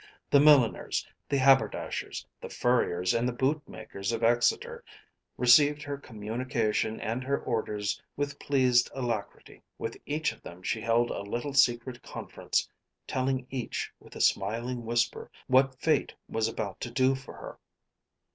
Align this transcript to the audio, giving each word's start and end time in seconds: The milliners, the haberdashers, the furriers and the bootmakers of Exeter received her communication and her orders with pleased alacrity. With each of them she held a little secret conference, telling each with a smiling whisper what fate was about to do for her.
The 0.31 0.39
milliners, 0.39 1.07
the 1.29 1.37
haberdashers, 1.37 2.25
the 2.41 2.49
furriers 2.49 3.13
and 3.13 3.27
the 3.29 3.33
bootmakers 3.33 4.11
of 4.11 4.23
Exeter 4.23 4.83
received 5.37 5.83
her 5.83 5.95
communication 5.99 6.99
and 6.99 7.23
her 7.23 7.37
orders 7.39 8.01
with 8.17 8.39
pleased 8.39 8.89
alacrity. 8.95 9.61
With 9.77 9.95
each 10.07 10.31
of 10.31 10.41
them 10.41 10.63
she 10.63 10.81
held 10.81 11.11
a 11.11 11.21
little 11.21 11.53
secret 11.53 12.01
conference, 12.01 12.67
telling 13.05 13.45
each 13.51 13.91
with 13.99 14.15
a 14.15 14.21
smiling 14.21 14.85
whisper 14.87 15.29
what 15.45 15.79
fate 15.79 16.15
was 16.27 16.47
about 16.47 16.81
to 16.81 16.89
do 16.89 17.13
for 17.13 17.35
her. 17.35 17.59